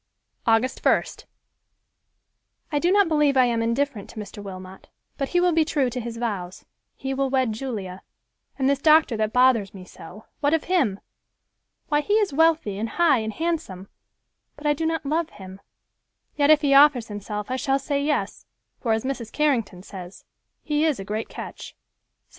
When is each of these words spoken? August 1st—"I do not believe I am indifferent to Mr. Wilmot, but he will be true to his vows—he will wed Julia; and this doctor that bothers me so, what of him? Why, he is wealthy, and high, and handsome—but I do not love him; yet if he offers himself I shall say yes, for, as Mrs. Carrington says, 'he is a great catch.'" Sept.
August 0.47 0.81
1st—"I 0.83 2.79
do 2.79 2.91
not 2.91 3.07
believe 3.07 3.37
I 3.37 3.45
am 3.45 3.61
indifferent 3.61 4.09
to 4.09 4.19
Mr. 4.19 4.41
Wilmot, 4.41 4.89
but 5.15 5.29
he 5.29 5.39
will 5.39 5.51
be 5.51 5.63
true 5.63 5.91
to 5.91 5.99
his 5.99 6.17
vows—he 6.17 7.13
will 7.13 7.29
wed 7.29 7.53
Julia; 7.53 8.01
and 8.57 8.67
this 8.67 8.79
doctor 8.81 9.15
that 9.17 9.31
bothers 9.31 9.75
me 9.75 9.85
so, 9.85 10.25
what 10.39 10.55
of 10.55 10.63
him? 10.63 10.99
Why, 11.89 12.01
he 12.01 12.13
is 12.13 12.33
wealthy, 12.33 12.79
and 12.79 12.89
high, 12.97 13.19
and 13.19 13.31
handsome—but 13.33 14.65
I 14.65 14.73
do 14.73 14.87
not 14.87 15.05
love 15.05 15.29
him; 15.29 15.61
yet 16.35 16.49
if 16.49 16.61
he 16.61 16.73
offers 16.73 17.07
himself 17.09 17.51
I 17.51 17.55
shall 17.55 17.77
say 17.77 18.03
yes, 18.03 18.47
for, 18.79 18.93
as 18.93 19.03
Mrs. 19.05 19.31
Carrington 19.31 19.83
says, 19.83 20.25
'he 20.63 20.83
is 20.83 20.99
a 20.99 21.05
great 21.05 21.29
catch.'" 21.29 21.75
Sept. 21.75 22.27